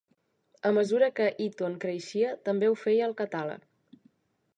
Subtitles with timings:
[0.69, 4.01] A mesura que Eaton creixia, també ho feia el catàleg.